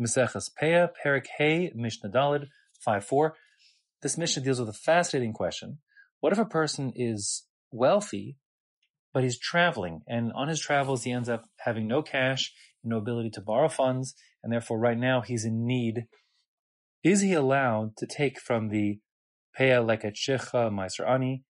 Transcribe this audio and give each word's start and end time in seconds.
Meseches 0.00 0.50
Peah, 0.60 0.88
Perik 1.04 1.74
Mishnah 1.74 2.10
Dalid, 2.10 2.46
5-4. 2.86 3.32
This 4.02 4.16
Mishnah 4.16 4.42
deals 4.42 4.58
with 4.58 4.68
a 4.68 4.72
fascinating 4.72 5.32
question. 5.32 5.78
What 6.20 6.32
if 6.32 6.38
a 6.38 6.44
person 6.44 6.92
is 6.94 7.44
wealthy, 7.70 8.36
but 9.12 9.22
he's 9.22 9.38
traveling, 9.38 10.02
and 10.08 10.32
on 10.32 10.48
his 10.48 10.60
travels 10.60 11.04
he 11.04 11.12
ends 11.12 11.28
up 11.28 11.44
having 11.58 11.86
no 11.86 12.02
cash, 12.02 12.52
no 12.82 12.96
ability 12.96 13.30
to 13.30 13.40
borrow 13.40 13.68
funds, 13.68 14.14
and 14.42 14.52
therefore 14.52 14.78
right 14.78 14.98
now 14.98 15.20
he's 15.20 15.44
in 15.44 15.66
need. 15.66 16.06
Is 17.02 17.20
he 17.20 17.32
allowed 17.32 17.96
to 17.98 18.06
take 18.06 18.40
from 18.40 18.68
the 18.68 19.00
Peah 19.58 19.84
Leket 19.84 20.14
Shecha 20.14 20.70
Meiser 20.70 21.08
Ani, 21.08 21.44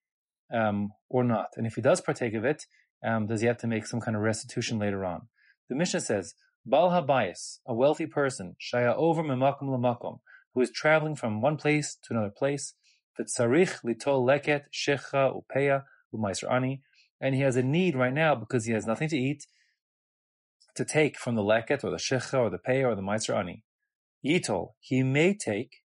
um, 0.53 0.89
or 1.09 1.23
not? 1.23 1.47
And 1.55 1.65
if 1.65 1.75
he 1.75 1.81
does 1.81 2.01
partake 2.01 2.33
of 2.33 2.45
it, 2.45 2.63
um, 3.05 3.27
does 3.27 3.41
he 3.41 3.47
have 3.47 3.57
to 3.59 3.67
make 3.67 3.85
some 3.85 4.01
kind 4.01 4.15
of 4.15 4.23
restitution 4.23 4.79
later 4.79 5.05
on? 5.05 5.27
The 5.69 5.75
Mishnah 5.75 6.01
says, 6.01 6.33
Bal 6.65 6.89
Habayis, 6.89 7.59
a 7.67 7.73
wealthy 7.73 8.05
person, 8.05 8.55
Shaya 8.61 8.95
over 8.95 9.23
Memakum 9.23 9.63
Lamakum, 9.63 10.19
who 10.53 10.61
is 10.61 10.71
traveling 10.71 11.15
from 11.15 11.41
one 11.41 11.57
place 11.57 11.97
to 12.03 12.13
another 12.13 12.33
place, 12.35 12.73
Sarich 13.19 13.83
Litol 13.83 14.25
Leket 14.25 14.63
Shecha 14.73 15.31
Upeya 15.31 15.83
Umaiser 16.13 16.51
Ani, 16.51 16.81
and 17.19 17.35
he 17.35 17.41
has 17.41 17.55
a 17.55 17.63
need 17.63 17.95
right 17.95 18.13
now 18.13 18.33
because 18.33 18.65
he 18.65 18.73
has 18.73 18.87
nothing 18.87 19.09
to 19.09 19.17
eat 19.17 19.45
to 20.75 20.85
take 20.85 21.17
from 21.17 21.35
the 21.35 21.43
leket 21.43 21.83
or 21.83 21.91
the 21.91 21.97
shecha 21.97 22.39
or 22.39 22.49
the 22.49 22.57
peah 22.57 22.85
or 22.87 22.95
the 22.95 23.01
meiser 23.01 23.37
ani. 23.37 23.63
Yitol, 24.25 24.73
he 24.79 25.03
may 25.03 25.33
take, 25.33 25.83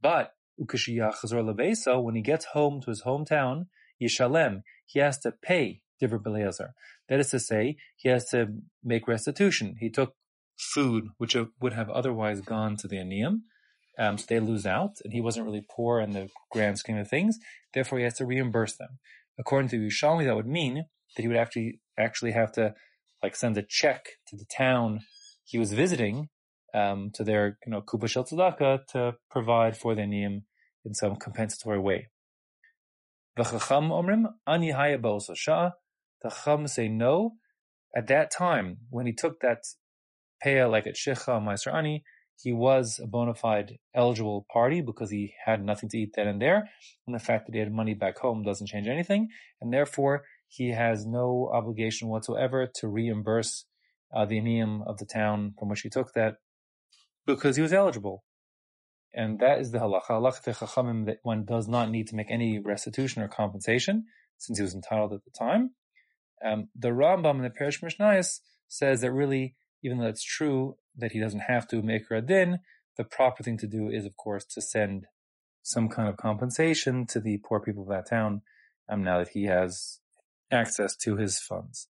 but 0.00 0.34
when 0.56 2.14
he 2.14 2.22
gets 2.22 2.44
home 2.46 2.80
to 2.80 2.90
his 2.90 3.02
hometown, 3.02 3.66
Yishalem, 4.00 4.62
he 4.86 4.98
has 5.00 5.18
to 5.18 5.32
pay 5.32 5.80
Divr 6.02 6.18
Beleazar. 6.18 6.70
That 7.08 7.20
is 7.20 7.30
to 7.30 7.38
say, 7.38 7.76
he 7.96 8.08
has 8.08 8.26
to 8.30 8.48
make 8.82 9.06
restitution. 9.06 9.76
He 9.78 9.90
took 9.90 10.14
food 10.58 11.08
which 11.18 11.36
would 11.60 11.72
have 11.72 11.90
otherwise 11.90 12.40
gone 12.40 12.76
to 12.78 12.88
the 12.88 12.96
Aniyim, 12.96 13.40
um, 13.98 14.18
so 14.18 14.24
they 14.28 14.40
lose 14.40 14.66
out, 14.66 14.96
and 15.04 15.12
he 15.12 15.20
wasn't 15.20 15.46
really 15.46 15.64
poor 15.74 16.00
in 16.00 16.12
the 16.12 16.28
grand 16.50 16.78
scheme 16.78 16.96
of 16.96 17.08
things. 17.08 17.38
Therefore, 17.74 17.98
he 17.98 18.04
has 18.04 18.14
to 18.14 18.26
reimburse 18.26 18.76
them. 18.76 18.98
According 19.38 19.68
to 19.70 19.76
Yerushalmi, 19.76 20.24
that 20.24 20.36
would 20.36 20.46
mean 20.46 20.84
that 21.16 21.22
he 21.22 21.28
would 21.28 21.36
actually 21.36 21.80
actually 21.98 22.32
have 22.32 22.52
to 22.52 22.74
like 23.22 23.36
send 23.36 23.56
a 23.56 23.62
check 23.62 24.06
to 24.28 24.36
the 24.36 24.46
town 24.46 25.00
he 25.44 25.58
was 25.58 25.72
visiting 25.72 26.28
um, 26.74 27.10
to 27.14 27.24
their 27.24 27.58
you 27.66 27.72
know 27.72 27.82
kuba 27.82 28.08
shel 28.08 28.24
to 28.24 29.14
provide 29.30 29.76
for 29.76 29.94
the 29.94 30.02
niyim 30.02 30.42
in 30.84 30.94
some 30.94 31.16
compensatory 31.16 31.78
way. 31.78 32.08
The 33.36 33.44
chacham 33.44 33.90
omrim 33.90 34.24
ani 34.46 34.70
haya 34.70 34.98
The 36.22 36.30
chacham 36.30 36.66
say 36.66 36.88
no. 36.88 37.32
At 37.94 38.06
that 38.06 38.30
time, 38.30 38.78
when 38.90 39.06
he 39.06 39.12
took 39.12 39.40
that 39.40 39.64
peah 40.44 40.70
like 40.70 40.86
at 40.86 40.94
shecha 40.94 41.40
meiser 41.42 41.72
ani, 41.74 42.04
he 42.42 42.52
was 42.52 42.98
a 43.02 43.06
bona 43.06 43.34
fide 43.34 43.78
eligible 43.94 44.46
party 44.52 44.80
because 44.80 45.10
he 45.10 45.34
had 45.44 45.64
nothing 45.64 45.88
to 45.90 45.98
eat 45.98 46.12
then 46.14 46.26
and 46.26 46.40
there. 46.40 46.68
And 47.06 47.14
the 47.14 47.20
fact 47.20 47.46
that 47.46 47.54
he 47.54 47.60
had 47.60 47.72
money 47.72 47.94
back 47.94 48.18
home 48.18 48.42
doesn't 48.42 48.66
change 48.66 48.88
anything. 48.88 49.28
And 49.60 49.72
therefore, 49.72 50.24
he 50.48 50.70
has 50.70 51.06
no 51.06 51.50
obligation 51.52 52.08
whatsoever 52.08 52.68
to 52.76 52.88
reimburse 52.88 53.64
uh, 54.14 54.26
the 54.26 54.40
aniyim 54.40 54.86
of 54.86 54.98
the 54.98 55.06
town 55.06 55.54
from 55.58 55.68
which 55.68 55.80
he 55.80 55.88
took 55.88 56.12
that 56.14 56.36
because 57.26 57.56
he 57.56 57.62
was 57.62 57.72
eligible. 57.72 58.24
And 59.14 59.38
that 59.40 59.60
is 59.60 59.70
the 59.70 59.78
halacha. 59.78 60.10
Halacha 60.10 61.06
that 61.06 61.18
one 61.22 61.44
does 61.44 61.68
not 61.68 61.90
need 61.90 62.08
to 62.08 62.16
make 62.16 62.30
any 62.30 62.58
restitution 62.58 63.22
or 63.22 63.28
compensation 63.28 64.06
since 64.38 64.58
he 64.58 64.62
was 64.62 64.74
entitled 64.74 65.12
at 65.12 65.24
the 65.24 65.30
time. 65.38 65.70
Um, 66.44 66.68
the 66.74 66.88
Rambam 66.88 67.36
in 67.36 67.42
the 67.42 67.50
Peirush 67.50 67.82
Mishnayos 67.82 68.40
says 68.68 69.00
that 69.00 69.12
really, 69.12 69.54
even 69.82 69.98
though 69.98 70.06
it's 70.06 70.24
true 70.24 70.76
that 70.96 71.12
he 71.12 71.20
doesn't 71.20 71.40
have 71.40 71.66
to 71.68 71.82
make 71.82 72.08
her 72.08 72.16
a 72.16 72.22
din, 72.22 72.58
the 72.96 73.04
proper 73.04 73.42
thing 73.42 73.58
to 73.58 73.66
do 73.66 73.88
is, 73.88 74.04
of 74.04 74.16
course, 74.16 74.44
to 74.44 74.60
send 74.60 75.06
some 75.62 75.88
kind 75.88 76.08
of 76.08 76.16
compensation 76.16 77.06
to 77.06 77.20
the 77.20 77.38
poor 77.38 77.60
people 77.60 77.84
of 77.84 77.88
that 77.88 78.08
town 78.08 78.42
um, 78.88 79.02
now 79.02 79.18
that 79.18 79.28
he 79.28 79.44
has 79.44 80.00
access 80.50 80.96
to 80.96 81.16
his 81.16 81.38
funds. 81.38 81.88